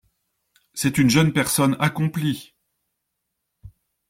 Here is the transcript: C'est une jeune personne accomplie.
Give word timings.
C'est 0.73 0.97
une 0.97 1.11
jeune 1.11 1.31
personne 1.31 1.77
accomplie. 1.79 2.55